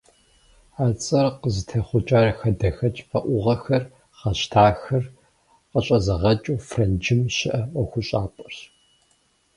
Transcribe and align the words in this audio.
А 0.83 0.85
цӏэр 1.01 1.27
къызытехъукӏар 1.41 2.27
хадэхэкӏ 2.39 3.01
фӏэӏугъэхэр, 3.09 3.83
гъэщтахэр 4.19 5.03
къыщӏэзыгъэкӏыу 5.71 6.61
Франджым 6.67 7.21
щыӏэ 7.35 7.61
ӏуэхущӏапӏэрщ. 7.71 8.57